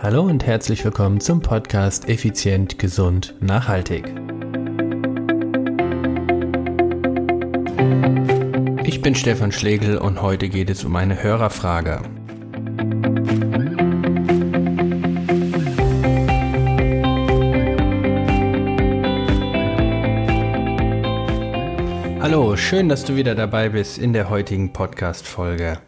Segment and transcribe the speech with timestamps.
[0.00, 4.04] Hallo und herzlich willkommen zum Podcast Effizient, Gesund, Nachhaltig.
[8.84, 12.02] Ich bin Stefan Schlegel und heute geht es um eine Hörerfrage.
[22.20, 25.80] Hallo, schön, dass du wieder dabei bist in der heutigen Podcast-Folge.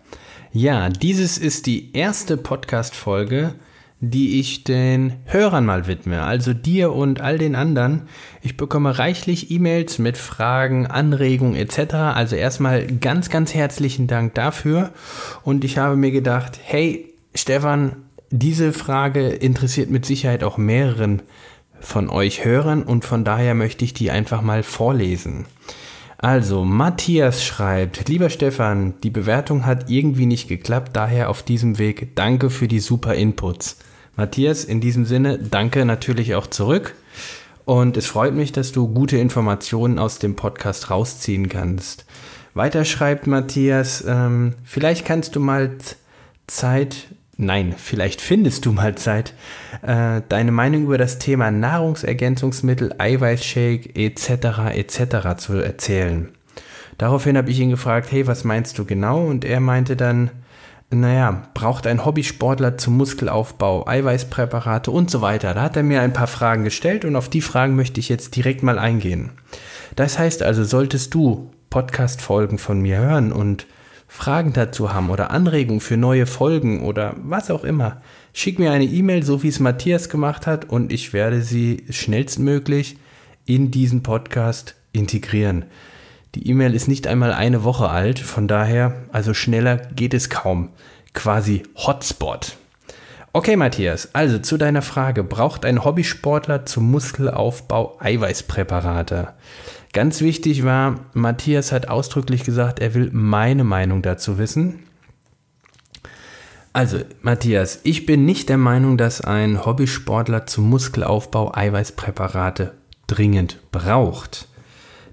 [0.51, 3.55] Ja, dieses ist die erste Podcast-Folge,
[4.01, 8.03] die ich den Hörern mal widme, also dir und all den anderen.
[8.41, 11.95] Ich bekomme reichlich E-Mails mit Fragen, Anregungen etc.
[11.95, 14.91] Also erstmal ganz, ganz herzlichen Dank dafür.
[15.43, 17.97] Und ich habe mir gedacht, hey Stefan,
[18.31, 21.23] diese Frage interessiert mit Sicherheit auch mehreren
[21.81, 25.47] von euch Hörern und von daher möchte ich die einfach mal vorlesen.
[26.19, 32.15] Also, Matthias schreibt, lieber Stefan, die Bewertung hat irgendwie nicht geklappt, daher auf diesem Weg
[32.15, 33.79] danke für die super Inputs.
[34.21, 36.95] Matthias, in diesem Sinne, danke natürlich auch zurück.
[37.65, 42.05] Und es freut mich, dass du gute Informationen aus dem Podcast rausziehen kannst.
[42.53, 45.71] Weiter schreibt Matthias, ähm, vielleicht kannst du mal
[46.47, 47.07] Zeit,
[47.39, 49.33] nein, vielleicht findest du mal Zeit,
[49.81, 54.75] äh, deine Meinung über das Thema Nahrungsergänzungsmittel, Eiweißshake etc.
[54.75, 55.39] etc.
[55.39, 56.29] zu erzählen.
[56.99, 59.25] Daraufhin habe ich ihn gefragt, hey, was meinst du genau?
[59.25, 60.31] Und er meinte dann,
[60.91, 65.55] naja, braucht ein Hobbysportler zum Muskelaufbau, Eiweißpräparate und so weiter.
[65.55, 68.35] Da hat er mir ein paar Fragen gestellt und auf die Fragen möchte ich jetzt
[68.35, 69.31] direkt mal eingehen.
[69.95, 73.67] Das heißt also, solltest du Podcast-Folgen von mir hören und
[74.09, 78.03] Fragen dazu haben oder Anregungen für neue Folgen oder was auch immer,
[78.33, 82.97] schick mir eine E-Mail, so wie es Matthias gemacht hat und ich werde sie schnellstmöglich
[83.47, 85.67] in diesen Podcast integrieren.
[86.35, 90.71] Die E-Mail ist nicht einmal eine Woche alt, von daher, also schneller geht es kaum.
[91.13, 92.57] Quasi Hotspot.
[93.33, 95.23] Okay, Matthias, also zu deiner Frage.
[95.23, 99.35] Braucht ein Hobbysportler zum Muskelaufbau Eiweißpräparate?
[99.93, 104.81] Ganz wichtig war, Matthias hat ausdrücklich gesagt, er will meine Meinung dazu wissen.
[106.73, 112.75] Also, Matthias, ich bin nicht der Meinung, dass ein Hobbysportler zum Muskelaufbau Eiweißpräparate
[113.09, 114.47] dringend braucht.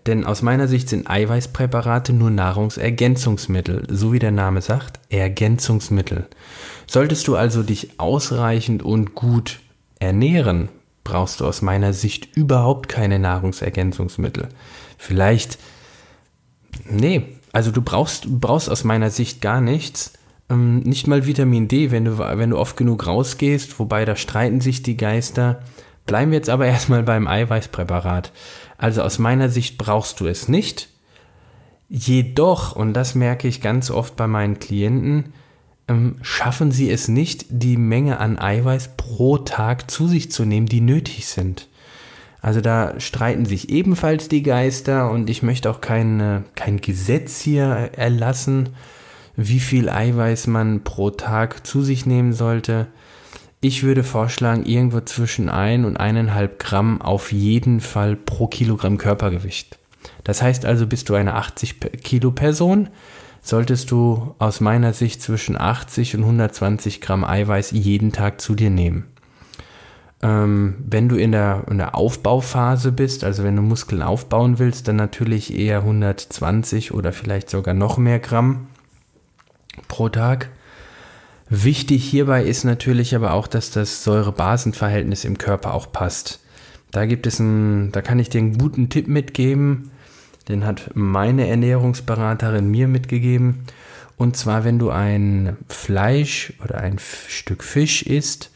[0.07, 6.27] Denn aus meiner Sicht sind Eiweißpräparate nur Nahrungsergänzungsmittel, so wie der Name sagt, Ergänzungsmittel.
[6.87, 9.59] Solltest du also dich ausreichend und gut
[9.99, 10.69] ernähren,
[11.03, 14.47] brauchst du aus meiner Sicht überhaupt keine Nahrungsergänzungsmittel.
[14.97, 15.59] Vielleicht,
[16.89, 20.13] nee, also du brauchst, brauchst aus meiner Sicht gar nichts.
[20.49, 24.61] Ähm, nicht mal Vitamin D, wenn du, wenn du oft genug rausgehst, wobei da streiten
[24.61, 25.61] sich die Geister.
[26.05, 28.31] Bleiben wir jetzt aber erstmal beim Eiweißpräparat.
[28.77, 30.89] Also aus meiner Sicht brauchst du es nicht.
[31.89, 35.33] Jedoch, und das merke ich ganz oft bei meinen Klienten,
[35.87, 40.67] ähm, schaffen sie es nicht, die Menge an Eiweiß pro Tag zu sich zu nehmen,
[40.67, 41.69] die nötig sind.
[42.41, 47.91] Also da streiten sich ebenfalls die Geister und ich möchte auch kein, kein Gesetz hier
[47.93, 48.69] erlassen,
[49.35, 52.87] wie viel Eiweiß man pro Tag zu sich nehmen sollte.
[53.59, 59.79] Ich würde vorschlagen, irgendwo zwischen ein und eineinhalb Gramm auf jeden Fall pro Kilogramm Körpergewicht.
[60.23, 62.89] Das heißt also, bist du eine 80 Kilo Person,
[63.41, 68.69] solltest du aus meiner Sicht zwischen 80 und 120 Gramm Eiweiß jeden Tag zu dir
[68.69, 69.07] nehmen.
[70.21, 74.87] Ähm, wenn du in der, in der Aufbauphase bist, also wenn du Muskeln aufbauen willst,
[74.87, 78.67] dann natürlich eher 120 oder vielleicht sogar noch mehr Gramm
[79.87, 80.49] pro Tag.
[81.49, 86.39] Wichtig hierbei ist natürlich aber auch, dass das Säure-Basen-Verhältnis im Körper auch passt.
[86.91, 89.91] Da gibt es einen, da kann ich dir einen guten Tipp mitgeben.
[90.49, 93.65] Den hat meine Ernährungsberaterin mir mitgegeben.
[94.17, 98.51] Und zwar, wenn du ein Fleisch oder ein Stück Fisch isst,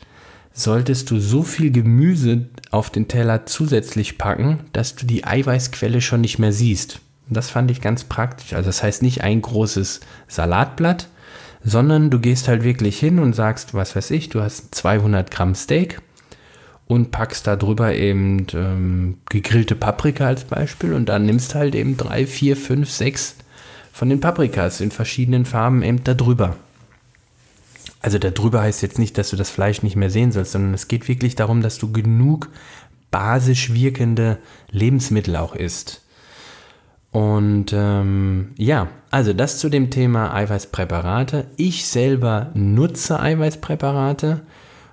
[0.54, 6.22] solltest du so viel Gemüse auf den Teller zusätzlich packen, dass du die Eiweißquelle schon
[6.22, 7.00] nicht mehr siehst.
[7.30, 8.54] Das fand ich ganz praktisch.
[8.54, 11.08] Also das heißt nicht ein großes Salatblatt,
[11.64, 15.56] sondern du gehst halt wirklich hin und sagst, was weiß ich, du hast 200 Gramm
[15.56, 16.02] Steak
[16.88, 21.98] und packst da drüber eben ähm, gegrillte Paprika als Beispiel und dann nimmst halt eben
[21.98, 23.36] drei, vier, fünf, sechs
[23.94, 26.56] von den Paprikas in verschiedenen Farben eben da drüber.
[28.02, 30.74] Also da drüber heißt jetzt nicht, dass du das Fleisch nicht mehr sehen sollst, sondern
[30.74, 32.50] es geht wirklich darum, dass du genug
[33.12, 34.40] basisch wirkende
[34.72, 36.02] Lebensmittel auch isst.
[37.12, 41.48] Und ähm, ja, also das zu dem Thema Eiweißpräparate.
[41.58, 44.42] Ich selber nutze Eiweißpräparate,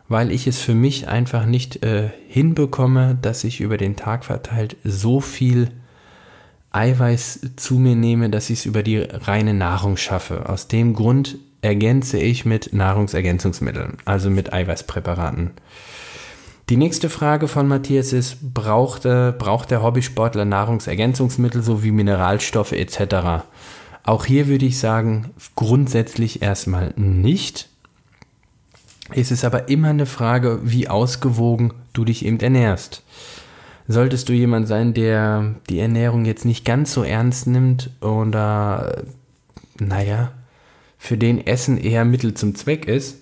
[0.09, 4.77] weil ich es für mich einfach nicht äh, hinbekomme, dass ich über den Tag verteilt
[4.83, 5.71] so viel
[6.73, 10.49] Eiweiß zu mir nehme, dass ich es über die reine Nahrung schaffe.
[10.49, 15.53] Aus dem Grund ergänze ich mit Nahrungsergänzungsmitteln, also mit Eiweißpräparaten.
[16.69, 23.45] Die nächste Frage von Matthias ist, braucht, äh, braucht der Hobbysportler Nahrungsergänzungsmittel sowie Mineralstoffe etc.?
[24.03, 27.71] Auch hier würde ich sagen, grundsätzlich erstmal nicht.
[29.15, 33.03] Es ist aber immer eine Frage, wie ausgewogen du dich eben ernährst.
[33.87, 39.05] Solltest du jemand sein, der die Ernährung jetzt nicht ganz so ernst nimmt oder,
[39.79, 40.33] naja,
[40.99, 43.17] für den Essen eher Mittel zum Zweck ist,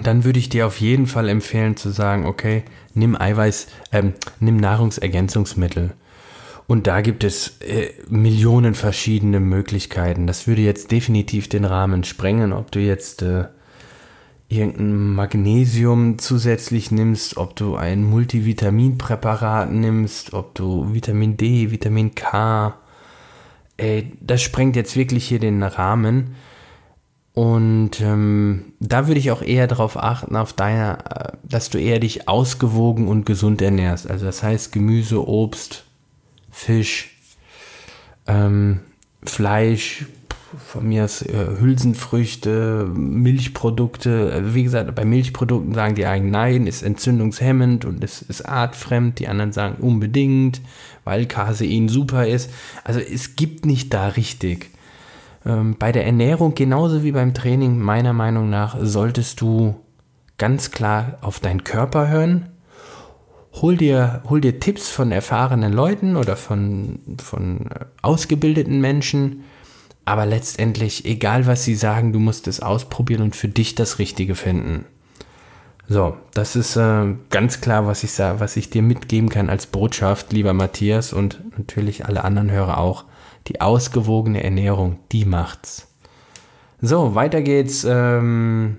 [0.00, 2.62] dann würde ich dir auf jeden Fall empfehlen zu sagen, okay,
[2.94, 5.92] nimm Eiweiß, ähm, nimm Nahrungsergänzungsmittel.
[6.66, 10.26] Und da gibt es äh, Millionen verschiedene Möglichkeiten.
[10.26, 13.46] Das würde jetzt definitiv den Rahmen sprengen, ob du jetzt äh,
[14.48, 22.78] irgendein Magnesium zusätzlich nimmst, ob du ein Multivitaminpräparat nimmst, ob du Vitamin D, Vitamin K.
[23.76, 26.36] Ey, das sprengt jetzt wirklich hier den Rahmen.
[27.34, 31.98] Und ähm, da würde ich auch eher darauf achten, auf deiner, äh, dass du eher
[31.98, 34.10] dich ausgewogen und gesund ernährst.
[34.10, 35.84] Also das heißt Gemüse, Obst,
[36.50, 37.16] Fisch,
[38.26, 38.80] ähm,
[39.24, 40.04] Fleisch,
[40.58, 44.54] von mir aus äh, Hülsenfrüchte, Milchprodukte.
[44.54, 49.18] Wie gesagt, bei Milchprodukten sagen die einen, nein, ist entzündungshemmend und es ist artfremd.
[49.18, 50.60] Die anderen sagen unbedingt,
[51.04, 52.50] weil Casein super ist.
[52.84, 54.70] Also es gibt nicht da richtig.
[55.44, 59.76] Ähm, bei der Ernährung genauso wie beim Training, meiner Meinung nach, solltest du
[60.38, 62.48] ganz klar auf deinen Körper hören.
[63.60, 69.44] Hol dir, hol dir Tipps von erfahrenen Leuten oder von, von äh, ausgebildeten Menschen.
[70.04, 74.34] Aber letztendlich, egal was sie sagen, du musst es ausprobieren und für dich das Richtige
[74.34, 74.84] finden.
[75.88, 80.32] So, das ist äh, ganz klar, was ich, was ich dir mitgeben kann als Botschaft,
[80.32, 83.04] lieber Matthias und natürlich alle anderen Hörer auch.
[83.48, 85.88] Die ausgewogene Ernährung, die macht's.
[86.80, 87.84] So, weiter geht's.
[87.88, 88.78] Ähm,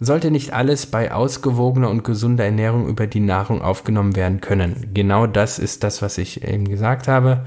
[0.00, 4.90] sollte nicht alles bei ausgewogener und gesunder Ernährung über die Nahrung aufgenommen werden können.
[4.94, 7.44] Genau das ist das, was ich eben gesagt habe.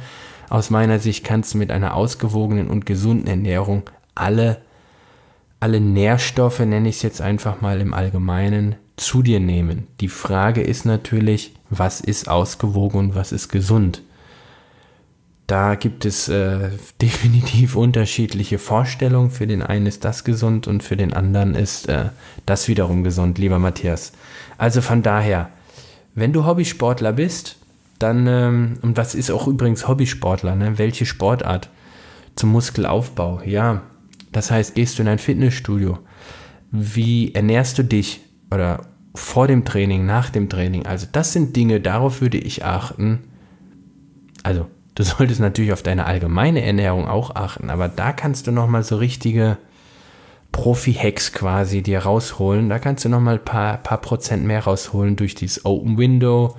[0.50, 4.62] Aus meiner Sicht kannst du mit einer ausgewogenen und gesunden Ernährung alle,
[5.60, 9.88] alle Nährstoffe, nenne ich es jetzt einfach mal im Allgemeinen, zu dir nehmen.
[10.00, 14.04] Die Frage ist natürlich, was ist ausgewogen und was ist gesund?
[15.54, 16.72] Da gibt es äh,
[17.04, 19.30] definitiv unterschiedliche Vorstellungen.
[19.30, 22.06] Für den einen ist das gesund und für den anderen ist äh,
[22.48, 24.14] das wiederum gesund, lieber Matthias.
[24.58, 25.52] Also von daher,
[26.16, 27.58] wenn du Hobbysportler bist,
[28.00, 30.80] dann, ähm, und was ist auch übrigens Hobbysportler, ne?
[30.80, 31.70] welche Sportart?
[32.36, 33.84] Zum Muskelaufbau, ja.
[34.32, 36.00] Das heißt, gehst du in ein Fitnessstudio?
[36.72, 38.22] Wie ernährst du dich?
[38.50, 40.88] Oder vor dem Training, nach dem Training?
[40.88, 43.20] Also das sind Dinge, darauf würde ich achten.
[44.42, 44.66] Also
[44.96, 48.98] Du solltest natürlich auf deine allgemeine Ernährung auch achten, aber da kannst du nochmal so
[48.98, 49.58] richtige
[50.52, 52.70] Profi-Hacks quasi dir rausholen.
[52.70, 56.56] Da kannst du nochmal ein paar, paar Prozent mehr rausholen durch dieses Open Window,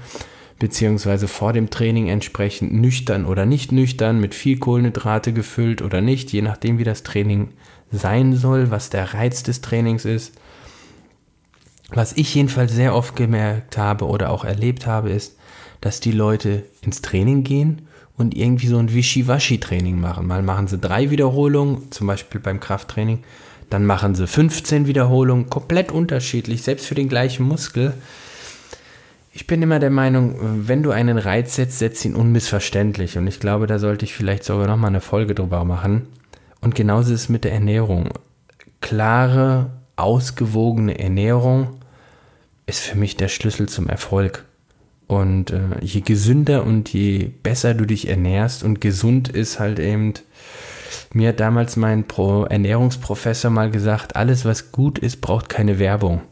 [0.59, 6.33] beziehungsweise vor dem Training entsprechend nüchtern oder nicht nüchtern, mit viel Kohlenhydrate gefüllt oder nicht,
[6.33, 7.51] je nachdem wie das Training
[7.93, 10.35] sein soll, was der Reiz des Trainings ist.
[11.91, 15.37] Was ich jedenfalls sehr oft gemerkt habe oder auch erlebt habe, ist,
[15.81, 17.83] dass die Leute ins Training gehen
[18.17, 20.27] und irgendwie so ein Wischiwaschi-Training machen.
[20.27, 23.25] Mal machen sie drei Wiederholungen, zum Beispiel beim Krafttraining,
[23.71, 27.95] dann machen sie 15 Wiederholungen, komplett unterschiedlich, selbst für den gleichen Muskel.
[29.33, 30.37] Ich bin immer der Meinung,
[30.69, 33.19] wenn du einen Reiz setzt, setz ihn unmissverständlich.
[33.19, 36.06] Und ich glaube, da sollte ich vielleicht sogar nochmal eine Folge drüber machen.
[36.61, 38.11] Und genauso ist es mit der Ernährung.
[38.81, 41.81] Klare, ausgewogene Ernährung
[42.67, 44.44] ist für mich der Schlüssel zum Erfolg.
[45.06, 50.15] Und äh, je gesünder und je besser du dich ernährst und gesund ist halt eben,
[51.13, 56.23] mir hat damals mein Pro Ernährungsprofessor mal gesagt, alles was gut ist, braucht keine Werbung.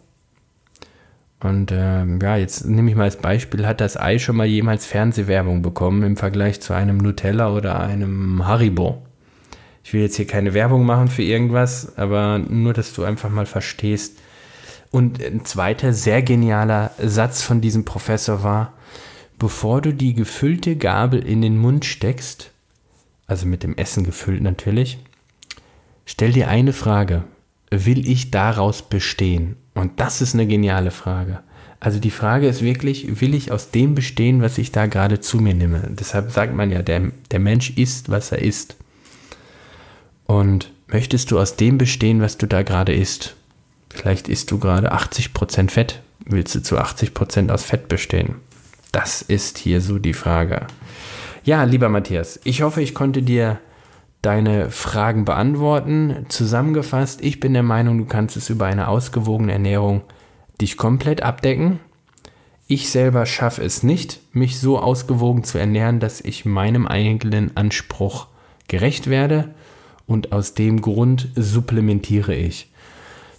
[1.40, 4.86] Und äh, ja, jetzt nehme ich mal als Beispiel, hat das Ei schon mal jemals
[4.86, 9.02] Fernsehwerbung bekommen im Vergleich zu einem Nutella oder einem Haribo?
[9.84, 13.46] Ich will jetzt hier keine Werbung machen für irgendwas, aber nur, dass du einfach mal
[13.46, 14.20] verstehst,
[14.92, 18.74] und ein zweiter sehr genialer Satz von diesem Professor war,
[19.38, 22.50] bevor du die gefüllte Gabel in den Mund steckst,
[23.26, 24.98] also mit dem Essen gefüllt natürlich,
[26.04, 27.24] stell dir eine Frage,
[27.70, 29.56] will ich daraus bestehen?
[29.74, 31.40] Und das ist eine geniale Frage.
[31.80, 35.38] Also die Frage ist wirklich, will ich aus dem bestehen, was ich da gerade zu
[35.38, 35.88] mir nehme?
[35.90, 38.76] Deshalb sagt man ja, der, der Mensch isst, was er isst.
[40.26, 43.36] Und möchtest du aus dem bestehen, was du da gerade isst?
[43.92, 46.02] Vielleicht isst du gerade 80% Fett.
[46.24, 48.36] Willst du zu 80% aus Fett bestehen?
[48.90, 50.66] Das ist hier so die Frage.
[51.44, 53.58] Ja, lieber Matthias, ich hoffe, ich konnte dir
[54.22, 56.26] deine Fragen beantworten.
[56.28, 60.02] Zusammengefasst, ich bin der Meinung, du kannst es über eine ausgewogene Ernährung
[60.60, 61.80] dich komplett abdecken.
[62.68, 68.28] Ich selber schaffe es nicht, mich so ausgewogen zu ernähren, dass ich meinem eigenen Anspruch
[68.68, 69.54] gerecht werde
[70.06, 72.71] und aus dem Grund supplementiere ich.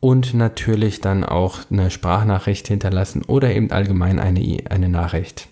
[0.00, 5.48] und natürlich dann auch eine Sprachnachricht hinterlassen oder eben allgemein eine, eine Nachricht.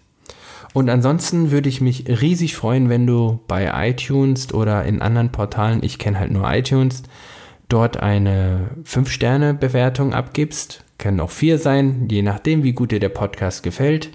[0.72, 5.82] Und ansonsten würde ich mich riesig freuen, wenn du bei iTunes oder in anderen Portalen,
[5.82, 7.02] ich kenne halt nur iTunes,
[7.68, 10.84] dort eine 5-Sterne-Bewertung abgibst.
[10.98, 14.10] Können auch 4 sein, je nachdem, wie gut dir der Podcast gefällt.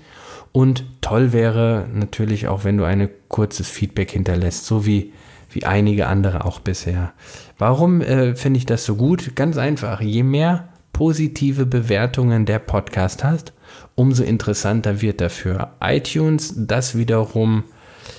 [0.58, 5.14] Und toll wäre natürlich auch, wenn du ein kurzes Feedback hinterlässt, so wie,
[5.52, 7.14] wie einige andere auch bisher.
[7.60, 9.36] Warum äh, finde ich das so gut?
[9.36, 13.54] Ganz einfach, je mehr positive Bewertungen der Podcast hast,
[13.94, 16.56] umso interessanter wird er für iTunes.
[16.58, 17.64] Das wiederum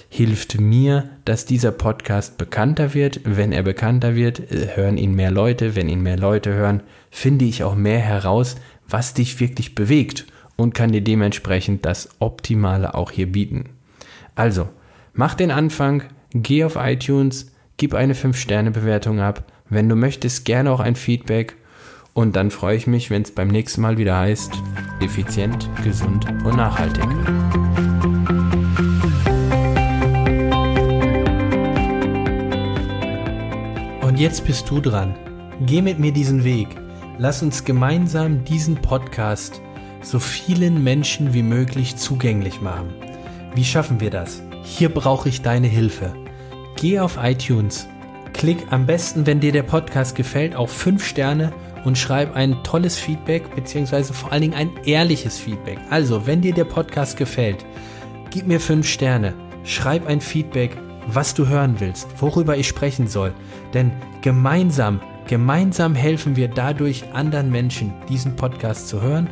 [0.09, 3.21] hilft mir, dass dieser Podcast bekannter wird.
[3.25, 4.42] Wenn er bekannter wird,
[4.76, 5.75] hören ihn mehr Leute.
[5.75, 8.54] Wenn ihn mehr Leute hören, finde ich auch mehr heraus,
[8.87, 10.26] was dich wirklich bewegt
[10.58, 13.70] und kann dir dementsprechend das Optimale auch hier bieten.
[14.34, 14.68] Also,
[15.14, 19.44] mach den Anfang, geh auf iTunes, gib eine 5-Sterne-Bewertung ab.
[19.70, 21.56] Wenn du möchtest, gerne auch ein Feedback
[22.12, 24.52] und dann freue ich mich, wenn es beim nächsten Mal wieder heißt,
[25.00, 27.06] effizient, gesund und nachhaltig.
[34.02, 35.14] Und jetzt bist du dran.
[35.66, 36.68] Geh mit mir diesen Weg.
[37.18, 39.60] Lass uns gemeinsam diesen Podcast
[40.08, 42.94] so vielen Menschen wie möglich zugänglich machen.
[43.54, 44.42] Wie schaffen wir das?
[44.64, 46.14] Hier brauche ich deine Hilfe.
[46.76, 47.86] Geh auf iTunes,
[48.32, 51.52] klick am besten, wenn dir der Podcast gefällt, auf 5 Sterne
[51.84, 55.78] und schreib ein tolles Feedback, beziehungsweise vor allen Dingen ein ehrliches Feedback.
[55.90, 57.66] Also, wenn dir der Podcast gefällt,
[58.30, 63.34] gib mir fünf Sterne, schreib ein Feedback, was du hören willst, worüber ich sprechen soll.
[63.74, 69.28] Denn gemeinsam, gemeinsam helfen wir dadurch anderen Menschen, diesen Podcast zu hören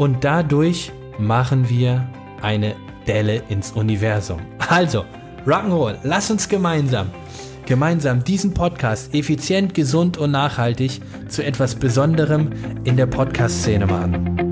[0.00, 2.08] und dadurch machen wir
[2.40, 2.74] eine
[3.06, 4.40] Delle ins Universum.
[4.70, 5.04] Also,
[5.46, 7.10] Rock'n'Roll, lass uns gemeinsam
[7.66, 12.50] gemeinsam diesen Podcast effizient, gesund und nachhaltig zu etwas Besonderem
[12.82, 14.49] in der Podcast-Szene machen.